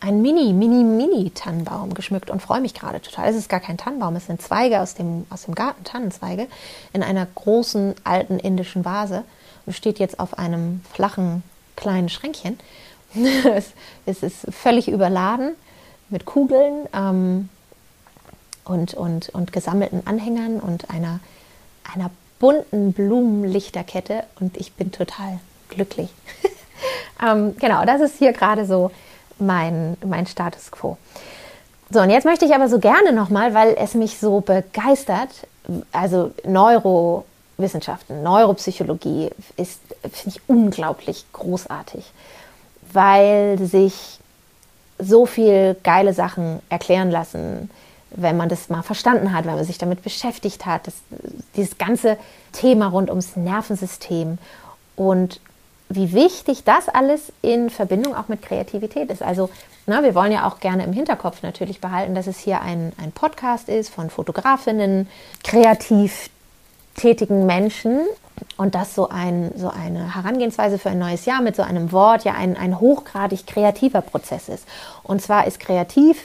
[0.00, 3.28] einen Mini, Mini, Mini Tannenbaum geschmückt und freue mich gerade total.
[3.28, 6.46] Es ist gar kein Tannenbaum, es sind Zweige aus dem, aus dem Garten, Tannenzweige,
[6.92, 9.24] in einer großen alten indischen Vase
[9.64, 11.42] und steht jetzt auf einem flachen
[11.74, 12.58] kleinen Schränkchen.
[14.06, 15.52] es, ist völlig überladen
[16.08, 17.48] mit Kugeln ähm,
[18.64, 21.20] und, und, und gesammelten Anhängern und einer,
[21.92, 26.10] einer bunten Blumenlichterkette und ich bin total glücklich.
[27.22, 28.90] ähm, genau, das ist hier gerade so
[29.38, 30.96] mein, mein Status quo.
[31.90, 35.30] So, und jetzt möchte ich aber so gerne nochmal, weil es mich so begeistert,
[35.92, 42.04] also Neurowissenschaften, Neuropsychologie ist, finde ich, unglaublich großartig
[42.92, 44.18] weil sich
[44.98, 47.70] so viel geile Sachen erklären lassen,
[48.10, 50.94] wenn man das mal verstanden hat, wenn man sich damit beschäftigt hat, das,
[51.54, 52.16] dieses ganze
[52.52, 54.38] Thema rund ums Nervensystem
[54.96, 55.40] und
[55.88, 59.22] wie wichtig das alles in Verbindung auch mit Kreativität ist.
[59.22, 59.50] Also
[59.86, 63.12] na, wir wollen ja auch gerne im Hinterkopf natürlich behalten, dass es hier ein, ein
[63.12, 65.08] Podcast ist von Fotografinnen,
[65.44, 66.28] kreativ
[66.96, 68.00] tätigen Menschen
[68.56, 72.24] und dass so, ein, so eine Herangehensweise für ein neues Jahr mit so einem Wort
[72.24, 74.66] ja ein, ein hochgradig kreativer Prozess ist.
[75.02, 76.18] Und zwar ist kreativ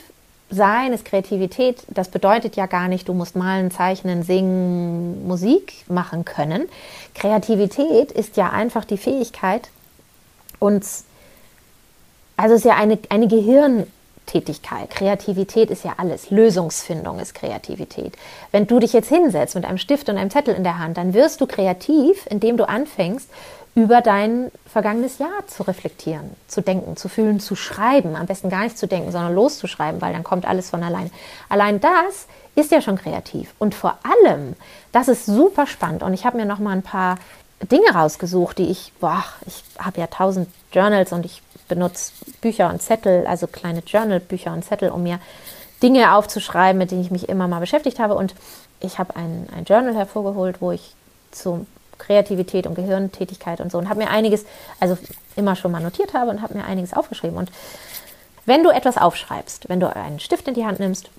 [0.52, 6.24] sein, ist Kreativität, das bedeutet ja gar nicht, du musst malen, zeichnen, singen, Musik machen
[6.24, 6.68] können.
[7.14, 9.70] Kreativität ist ja einfach die Fähigkeit,
[10.58, 11.04] uns,
[12.36, 13.86] also es ist ja eine, eine Gehirn,
[14.26, 14.88] Tätigkeit.
[14.90, 16.30] Kreativität ist ja alles.
[16.30, 18.14] Lösungsfindung ist Kreativität.
[18.52, 21.12] Wenn du dich jetzt hinsetzt mit einem Stift und einem Zettel in der Hand, dann
[21.12, 23.28] wirst du kreativ, indem du anfängst,
[23.74, 28.16] über dein vergangenes Jahr zu reflektieren, zu denken, zu fühlen, zu schreiben.
[28.16, 31.10] Am besten gar nicht zu denken, sondern loszuschreiben, weil dann kommt alles von allein.
[31.48, 33.54] Allein das ist ja schon kreativ.
[33.58, 34.56] Und vor allem,
[34.92, 36.02] das ist super spannend.
[36.02, 37.16] Und ich habe mir noch mal ein paar
[37.70, 42.82] Dinge rausgesucht, die ich, boah, ich habe ja tausend Journals und ich benutze Bücher und
[42.82, 45.18] Zettel, also kleine Journal-Bücher und Zettel, um mir
[45.82, 48.14] Dinge aufzuschreiben, mit denen ich mich immer mal beschäftigt habe.
[48.14, 48.34] Und
[48.80, 50.94] ich habe ein, ein Journal hervorgeholt, wo ich
[51.30, 51.66] zu
[52.02, 54.44] Kreativität und Gehirntätigkeit und so und habe mir einiges,
[54.80, 54.98] also
[55.36, 57.36] immer schon mal notiert habe und habe mir einiges aufgeschrieben.
[57.36, 57.50] Und
[58.44, 61.10] wenn du etwas aufschreibst, wenn du einen Stift in die Hand nimmst,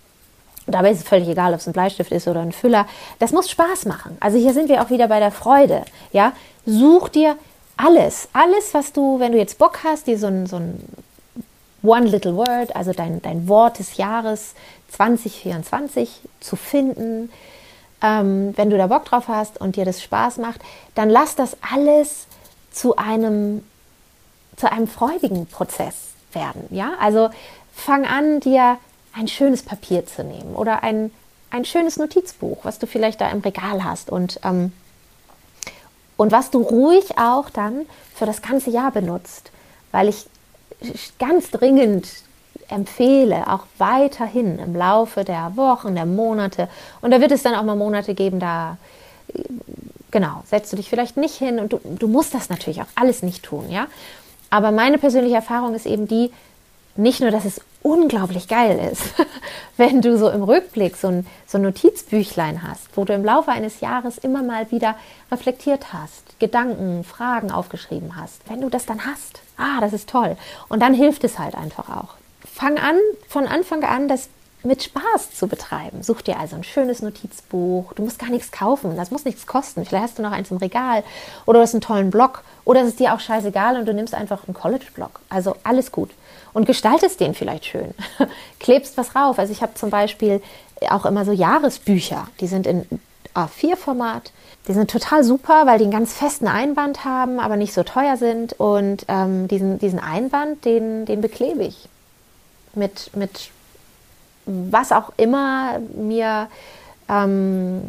[0.67, 2.85] dabei ist es völlig egal, ob es ein Bleistift ist oder ein Füller,
[3.19, 4.17] das muss Spaß machen.
[4.19, 5.83] Also hier sind wir auch wieder bei der Freude.
[6.11, 6.33] Ja,
[6.65, 7.37] such dir
[7.77, 10.79] alles, alles, was du, wenn du jetzt Bock hast, dir so ein, so ein
[11.81, 14.53] One Little Word, also dein, dein Wort des Jahres
[14.91, 17.29] 2024 zu finden,
[18.03, 20.61] ähm, wenn du da Bock drauf hast und dir das Spaß macht,
[20.93, 22.27] dann lass das alles
[22.71, 23.63] zu einem,
[24.57, 25.95] zu einem freudigen Prozess
[26.33, 26.67] werden.
[26.69, 27.29] Ja, also
[27.73, 28.77] fang an, dir
[29.13, 31.11] ein schönes Papier zu nehmen oder ein,
[31.49, 34.73] ein schönes Notizbuch, was du vielleicht da im Regal hast und, ähm,
[36.17, 39.51] und was du ruhig auch dann für das ganze Jahr benutzt,
[39.91, 40.25] weil ich
[41.19, 42.07] ganz dringend
[42.73, 46.67] empfehle, auch weiterhin im Laufe der Wochen, der Monate,
[47.01, 48.77] und da wird es dann auch mal Monate geben, da
[50.11, 53.23] genau, setzt du dich vielleicht nicht hin und du, du musst das natürlich auch alles
[53.23, 53.87] nicht tun, ja.
[54.49, 56.31] Aber meine persönliche Erfahrung ist eben die,
[56.95, 59.03] nicht nur, dass es unglaublich geil ist,
[59.77, 63.51] wenn du so im Rückblick so ein, so ein Notizbüchlein hast, wo du im Laufe
[63.51, 64.95] eines Jahres immer mal wieder
[65.31, 68.41] reflektiert hast, Gedanken, Fragen aufgeschrieben hast.
[68.47, 70.37] Wenn du das dann hast, ah, das ist toll.
[70.69, 72.15] Und dann hilft es halt einfach auch.
[72.53, 74.29] Fang an, von Anfang an das
[74.63, 76.03] mit Spaß zu betreiben.
[76.03, 77.93] Such dir also ein schönes Notizbuch.
[77.93, 78.95] Du musst gar nichts kaufen.
[78.95, 79.85] Das muss nichts kosten.
[79.85, 81.03] Vielleicht hast du noch eins im Regal
[81.45, 84.13] oder du hast einen tollen Blog oder es ist dir auch scheißegal und du nimmst
[84.13, 85.19] einfach einen College-Blog.
[85.29, 86.11] Also alles gut.
[86.53, 87.93] Und gestaltest den vielleicht schön.
[88.59, 89.37] Klebst was rauf.
[89.37, 90.41] Also ich habe zum Beispiel
[90.89, 92.27] auch immer so Jahresbücher.
[92.39, 92.85] Die sind in
[93.33, 94.31] A4-Format.
[94.67, 98.15] Die sind total super, weil die einen ganz festen Einband haben, aber nicht so teuer
[98.15, 98.53] sind.
[98.53, 101.89] Und ähm, diesen, diesen Einband, den, den beklebe ich
[102.75, 103.51] mit, mit
[104.45, 106.47] was auch immer mir
[107.09, 107.81] ähm,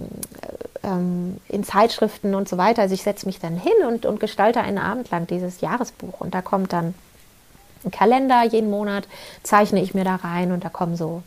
[0.82, 2.82] ähm, in Zeitschriften und so weiter.
[2.82, 6.20] Also ich setze mich dann hin und, und gestalte einen Abend lang dieses Jahresbuch.
[6.20, 6.94] Und da kommt dann
[7.84, 9.06] ein Kalender jeden Monat,
[9.42, 11.22] zeichne ich mir da rein und da kommen so,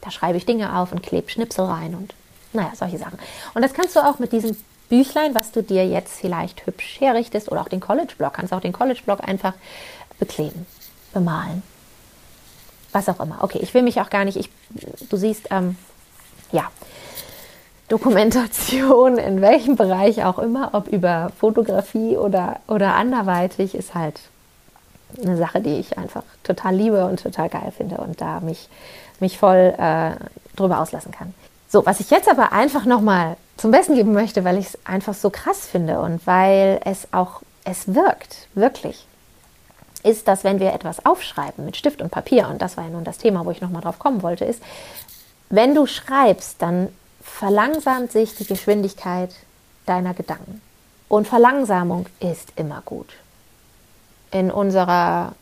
[0.00, 2.14] da schreibe ich Dinge auf und klebe Schnipsel rein und
[2.52, 3.18] naja, solche Sachen.
[3.54, 4.56] Und das kannst du auch mit diesem
[4.88, 8.72] Büchlein, was du dir jetzt vielleicht hübsch herrichtest oder auch den College-Blog, kannst auch den
[8.72, 9.54] College-Blog einfach
[10.18, 10.66] bekleben,
[11.14, 11.62] bemalen
[12.92, 13.38] was auch immer.
[13.40, 14.50] Okay, ich will mich auch gar nicht, ich,
[15.08, 15.76] du siehst, ähm,
[16.52, 16.70] ja,
[17.88, 24.20] Dokumentation in welchem Bereich auch immer, ob über Fotografie oder, oder anderweitig, ist halt
[25.22, 28.68] eine Sache, die ich einfach total liebe und total geil finde und da mich,
[29.20, 30.12] mich voll äh,
[30.56, 31.34] drüber auslassen kann.
[31.68, 35.14] So, was ich jetzt aber einfach nochmal zum Besten geben möchte, weil ich es einfach
[35.14, 39.06] so krass finde und weil es auch, es wirkt, wirklich
[40.02, 43.04] ist, dass wenn wir etwas aufschreiben mit Stift und Papier, und das war ja nun
[43.04, 44.62] das Thema, wo ich nochmal drauf kommen wollte, ist,
[45.48, 46.88] wenn du schreibst, dann
[47.22, 49.30] verlangsamt sich die Geschwindigkeit
[49.86, 50.60] deiner Gedanken.
[51.08, 53.08] Und Verlangsamung ist immer gut.
[54.30, 55.34] In unserer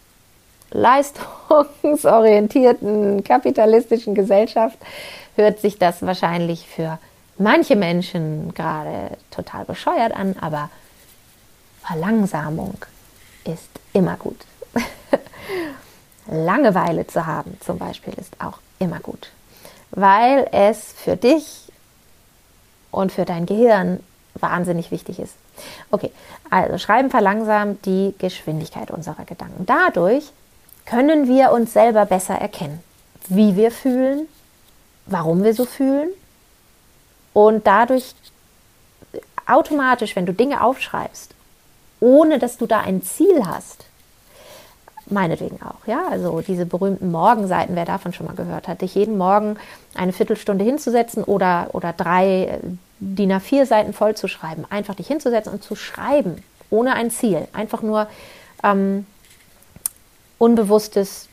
[0.72, 4.78] leistungsorientierten kapitalistischen Gesellschaft
[5.36, 6.98] hört sich das wahrscheinlich für
[7.38, 10.70] manche Menschen gerade total bescheuert an, aber
[11.82, 12.76] Verlangsamung
[13.44, 14.38] ist immer gut.
[16.26, 19.30] Langeweile zu haben zum Beispiel ist auch immer gut,
[19.90, 21.70] weil es für dich
[22.90, 24.00] und für dein Gehirn
[24.34, 25.34] wahnsinnig wichtig ist.
[25.90, 26.12] Okay,
[26.50, 29.66] also Schreiben verlangsamt die Geschwindigkeit unserer Gedanken.
[29.66, 30.30] Dadurch
[30.86, 32.82] können wir uns selber besser erkennen,
[33.28, 34.28] wie wir fühlen,
[35.06, 36.10] warum wir so fühlen
[37.32, 38.14] und dadurch
[39.46, 41.34] automatisch, wenn du Dinge aufschreibst,
[42.00, 43.84] ohne dass du da ein Ziel hast,
[45.10, 46.02] meinetwegen auch, ja.
[46.10, 49.56] Also diese berühmten Morgenseiten, wer davon schon mal gehört hat, dich jeden Morgen
[49.94, 52.58] eine Viertelstunde hinzusetzen oder, oder drei äh,
[53.00, 54.64] DIN A4 Seiten voll zu schreiben.
[54.70, 57.48] Einfach dich hinzusetzen und zu schreiben, ohne ein Ziel.
[57.52, 58.08] Einfach nur
[58.62, 59.06] ähm,
[60.38, 61.28] unbewusstes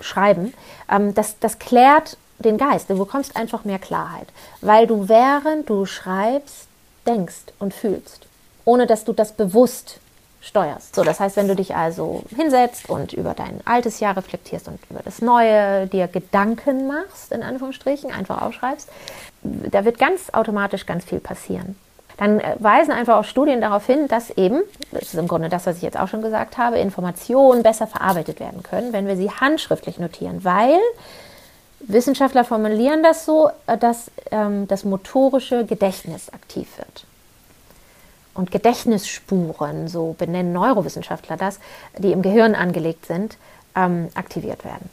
[0.00, 0.54] Schreiben.
[0.90, 2.90] Ähm, das, das klärt den Geist.
[2.90, 4.28] Du bekommst einfach mehr Klarheit,
[4.60, 6.68] weil du während du schreibst,
[7.06, 8.26] denkst und fühlst,
[8.64, 10.00] ohne dass du das bewusst
[10.46, 10.94] steuerst.
[10.94, 14.78] So, das heißt, wenn du dich also hinsetzt und über dein altes Jahr reflektierst und
[14.90, 18.88] über das neue dir Gedanken machst, in Anführungsstrichen, einfach aufschreibst,
[19.42, 21.76] da wird ganz automatisch ganz viel passieren.
[22.16, 25.66] Dann äh, weisen einfach auch Studien darauf hin, dass eben, das ist im Grunde das,
[25.66, 29.30] was ich jetzt auch schon gesagt habe, Informationen besser verarbeitet werden können, wenn wir sie
[29.30, 30.78] handschriftlich notieren, weil
[31.80, 37.04] Wissenschaftler formulieren das so, äh, dass ähm, das motorische Gedächtnis aktiv wird.
[38.36, 41.58] Und Gedächtnisspuren, so benennen Neurowissenschaftler das,
[41.98, 43.36] die im Gehirn angelegt sind,
[43.74, 44.88] ähm, aktiviert werden.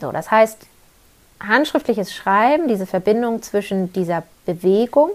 [0.00, 0.66] So, das heißt,
[1.40, 5.10] handschriftliches Schreiben, diese Verbindung zwischen dieser Bewegung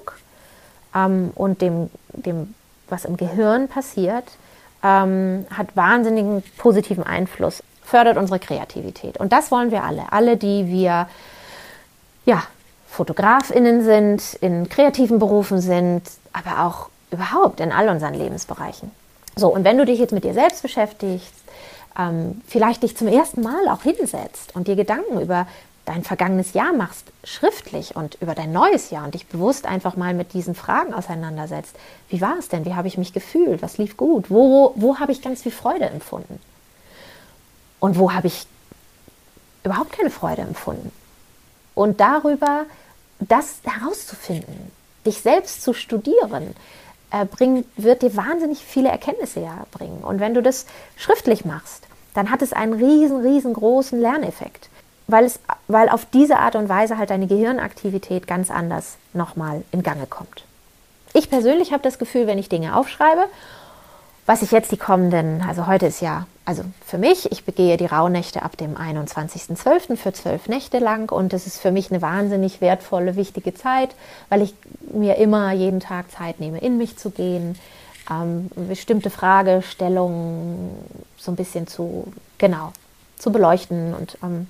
[0.95, 2.53] ähm, und dem, dem,
[2.89, 4.25] was im Gehirn passiert,
[4.83, 9.17] ähm, hat wahnsinnigen positiven Einfluss, fördert unsere Kreativität.
[9.17, 10.11] Und das wollen wir alle.
[10.11, 11.07] Alle, die wir
[12.25, 12.43] ja,
[12.87, 18.91] FotografInnen sind, in kreativen Berufen sind, aber auch überhaupt in all unseren Lebensbereichen.
[19.35, 21.33] So, und wenn du dich jetzt mit dir selbst beschäftigst,
[21.97, 25.47] ähm, vielleicht dich zum ersten Mal auch hinsetzt und dir Gedanken über
[25.85, 30.13] dein vergangenes Jahr machst, schriftlich und über dein neues Jahr und dich bewusst einfach mal
[30.13, 31.75] mit diesen Fragen auseinandersetzt.
[32.09, 32.65] Wie war es denn?
[32.65, 33.61] Wie habe ich mich gefühlt?
[33.61, 34.29] Was lief gut?
[34.29, 36.39] Wo, wo habe ich ganz viel Freude empfunden?
[37.79, 38.45] Und wo habe ich
[39.63, 40.91] überhaupt keine Freude empfunden?
[41.73, 42.65] Und darüber
[43.19, 44.71] das herauszufinden,
[45.05, 46.53] dich selbst zu studieren,
[47.11, 50.03] äh, bringt, wird dir wahnsinnig viele Erkenntnisse ja bringen.
[50.03, 50.65] Und wenn du das
[50.95, 54.69] schriftlich machst, dann hat es einen riesen, riesengroßen Lerneffekt
[55.07, 59.83] weil, es, weil auf diese Art und Weise halt deine Gehirnaktivität ganz anders nochmal in
[59.83, 60.43] Gange kommt.
[61.13, 63.25] Ich persönlich habe das Gefühl, wenn ich Dinge aufschreibe,
[64.25, 67.87] was ich jetzt die kommenden, also heute ist ja, also für mich, ich begehe die
[67.87, 69.97] Rauhnächte ab dem 21.12.
[69.97, 73.89] für zwölf Nächte lang und das ist für mich eine wahnsinnig wertvolle, wichtige Zeit,
[74.29, 74.53] weil ich
[74.93, 77.59] mir immer jeden Tag Zeit nehme, in mich zu gehen,
[78.09, 80.69] ähm, bestimmte Fragestellungen
[81.17, 82.71] so ein bisschen zu, genau,
[83.17, 84.47] zu beleuchten und ähm,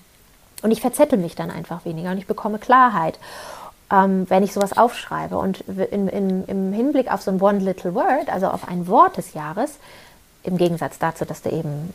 [0.64, 3.20] und ich verzettel mich dann einfach weniger und ich bekomme Klarheit,
[3.92, 5.38] ähm, wenn ich sowas aufschreibe.
[5.38, 9.18] Und in, in, im Hinblick auf so ein One Little Word, also auf ein Wort
[9.18, 9.78] des Jahres,
[10.48, 11.94] im Gegensatz dazu, dass du eben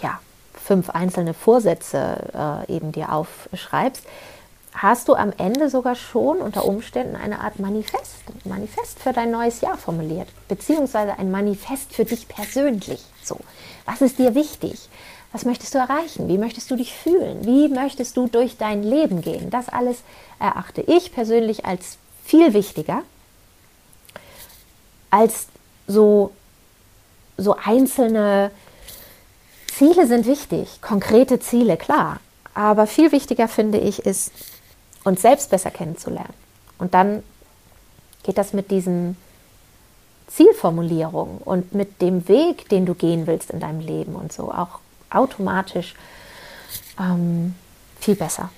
[0.00, 0.20] ja,
[0.52, 4.04] fünf einzelne Vorsätze äh, eben dir aufschreibst,
[4.74, 9.60] hast du am Ende sogar schon unter Umständen eine Art Manifest, Manifest für dein neues
[9.60, 13.02] Jahr formuliert, beziehungsweise ein Manifest für dich persönlich.
[13.22, 13.38] So,
[13.84, 14.88] was ist dir wichtig?
[15.32, 16.28] Was möchtest du erreichen?
[16.28, 17.44] Wie möchtest du dich fühlen?
[17.44, 19.48] Wie möchtest du durch dein Leben gehen?
[19.50, 20.02] Das alles
[20.38, 23.02] erachte ich persönlich als viel wichtiger
[25.12, 25.46] als
[25.86, 26.32] so,
[27.42, 28.50] so einzelne
[29.74, 32.20] Ziele sind wichtig, konkrete Ziele, klar.
[32.54, 34.32] Aber viel wichtiger finde ich, ist,
[35.04, 36.34] uns selbst besser kennenzulernen.
[36.78, 37.22] Und dann
[38.22, 39.16] geht das mit diesen
[40.28, 44.80] Zielformulierungen und mit dem Weg, den du gehen willst in deinem Leben und so auch
[45.10, 45.94] automatisch
[46.98, 47.54] ähm,
[48.00, 48.50] viel besser.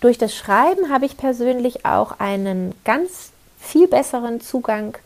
[0.00, 4.96] Durch das Schreiben habe ich persönlich auch einen ganz viel besseren Zugang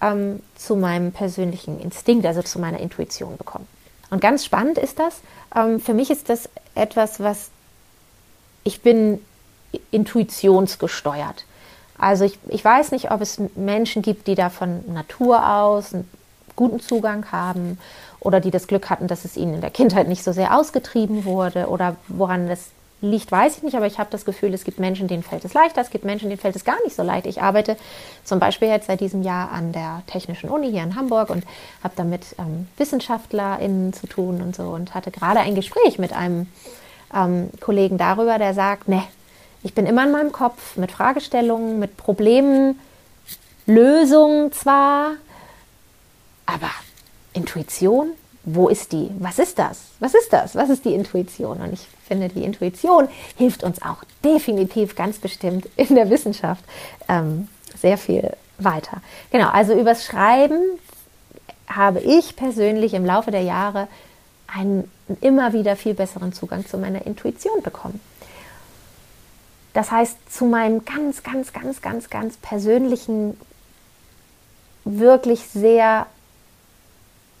[0.00, 3.66] ähm, zu meinem persönlichen Instinkt, also zu meiner Intuition bekommen.
[4.10, 5.20] Und ganz spannend ist das.
[5.54, 7.50] Ähm, für mich ist das etwas, was
[8.64, 9.20] ich bin
[9.90, 11.44] intuitionsgesteuert.
[11.96, 16.08] Also ich, ich weiß nicht, ob es Menschen gibt, die da von Natur aus einen
[16.56, 17.78] guten Zugang haben
[18.20, 21.24] oder die das Glück hatten, dass es ihnen in der Kindheit nicht so sehr ausgetrieben
[21.24, 22.70] wurde oder woran das
[23.02, 25.54] liegt, weiß ich nicht, aber ich habe das Gefühl, es gibt Menschen, denen fällt es
[25.54, 27.26] leichter, es gibt Menschen, denen fällt es gar nicht so leicht.
[27.26, 27.76] Ich arbeite
[28.24, 31.44] zum Beispiel jetzt seit diesem Jahr an der Technischen Uni hier in Hamburg und
[31.82, 36.46] habe damit ähm, WissenschaftlerInnen zu tun und so und hatte gerade ein Gespräch mit einem
[37.14, 39.02] ähm, Kollegen darüber, der sagt, ne,
[39.62, 42.78] ich bin immer in meinem Kopf mit Fragestellungen, mit Problemen,
[43.66, 45.12] Lösungen zwar,
[46.46, 46.70] aber
[47.32, 48.12] Intuition,
[48.44, 49.10] wo ist die?
[49.18, 49.82] Was ist das?
[50.00, 50.54] Was ist das?
[50.54, 51.60] Was ist die Intuition?
[51.60, 56.64] Und ich finde, die Intuition hilft uns auch definitiv ganz bestimmt in der Wissenschaft
[57.08, 57.46] ähm,
[57.78, 59.00] sehr viel weiter.
[59.30, 60.60] Genau, also übers Schreiben
[61.68, 63.86] habe ich persönlich im Laufe der Jahre
[64.52, 68.00] einen immer wieder viel besseren Zugang zu meiner Intuition bekommen.
[69.72, 73.38] Das heißt, zu meinem ganz, ganz, ganz, ganz, ganz persönlichen,
[74.84, 76.06] wirklich sehr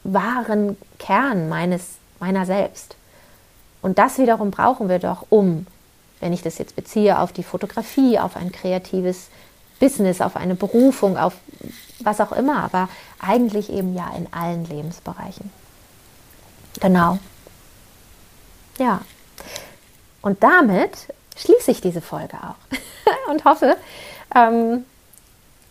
[0.04, 2.94] wahren Kern meines, meiner selbst.
[3.82, 5.66] Und das wiederum brauchen wir doch, um,
[6.20, 9.28] wenn ich das jetzt beziehe auf die Fotografie, auf ein kreatives
[9.78, 11.34] Business, auf eine Berufung, auf
[12.00, 12.88] was auch immer, aber
[13.18, 15.50] eigentlich eben ja in allen Lebensbereichen.
[16.80, 17.18] Genau.
[18.78, 19.00] Ja.
[20.22, 23.76] Und damit schließe ich diese Folge auch und hoffe,
[24.34, 24.84] ähm,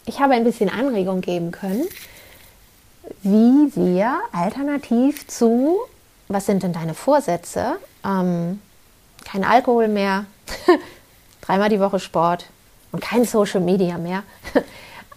[0.06, 1.88] ich habe ein bisschen Anregung geben können,
[3.22, 5.80] wie wir alternativ zu,
[6.28, 7.78] was sind denn deine Vorsätze?
[8.04, 8.62] Ähm,
[9.26, 10.26] kein Alkohol mehr,
[11.42, 12.46] dreimal die Woche Sport
[12.92, 14.24] und kein Social Media mehr,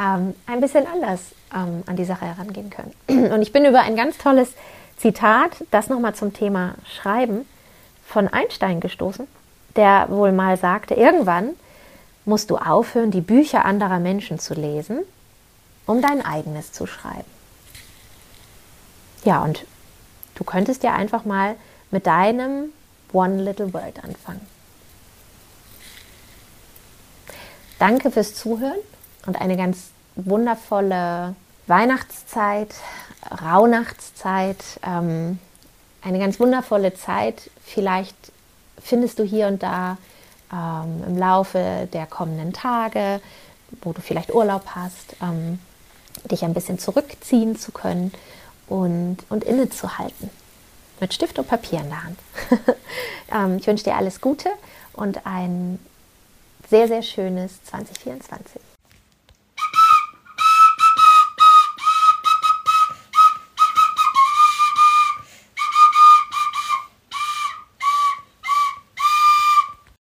[0.00, 1.20] ähm, ein bisschen anders
[1.54, 2.92] ähm, an die Sache herangehen können.
[3.32, 4.52] Und ich bin über ein ganz tolles
[4.96, 7.46] Zitat, das nochmal zum Thema Schreiben,
[8.06, 9.26] von Einstein gestoßen,
[9.76, 11.50] der wohl mal sagte, irgendwann
[12.24, 14.98] musst du aufhören, die Bücher anderer Menschen zu lesen
[15.86, 17.30] um dein eigenes zu schreiben.
[19.24, 19.64] Ja, und
[20.34, 21.56] du könntest ja einfach mal
[21.92, 22.72] mit deinem
[23.12, 24.40] One Little World anfangen.
[27.78, 28.78] Danke fürs Zuhören
[29.26, 31.34] und eine ganz wundervolle
[31.66, 32.74] Weihnachtszeit,
[33.42, 35.38] Rauhnachtszeit, ähm,
[36.02, 37.50] eine ganz wundervolle Zeit.
[37.64, 38.16] Vielleicht
[38.82, 39.96] findest du hier und da
[40.52, 43.20] ähm, im Laufe der kommenden Tage,
[43.82, 45.58] wo du vielleicht Urlaub hast, ähm,
[46.30, 48.12] dich ein bisschen zurückziehen zu können
[48.68, 50.30] und, und innezuhalten.
[51.02, 52.18] Mit Stift und Papier in der Hand.
[53.32, 54.50] ähm, ich wünsche dir alles Gute
[54.92, 55.80] und ein
[56.70, 58.60] sehr, sehr schönes 2024.